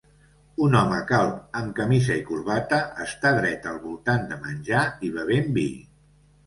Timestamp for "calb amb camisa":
1.11-2.17